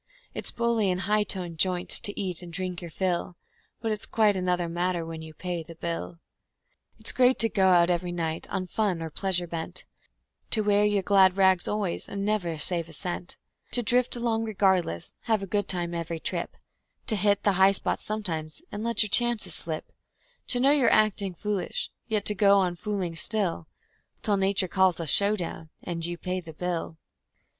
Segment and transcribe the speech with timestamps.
[0.33, 3.37] It's bully in a high toned joint to eat and drink your fill,
[3.81, 6.17] But it's quite another matter when you Pay the bill.
[6.97, 9.85] It's great to go out every night on fun or pleasure bent;
[10.49, 13.37] To wear your glad rags always and to never save a cent;
[13.73, 16.57] To drift along regardless, have a good time every trip;
[17.05, 19.91] To hit the high spots sometimes, and to let your chances slip;
[20.47, 23.67] To know you're acting foolish, yet to go on fooling still,
[24.23, 26.97] Till Nature calls a show down, and you Pay the bill.